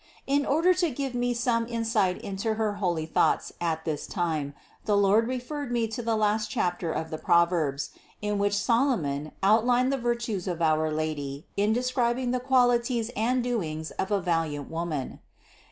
[0.25, 4.97] In order to give me some insight into her holy thoughts at this time, the
[4.97, 9.99] Lord referred me to the last chapter of the Proverbs, in which Solomon outlined the
[9.99, 15.19] virtues of our Lady in de scribing the qualities and doings of a valiant woman.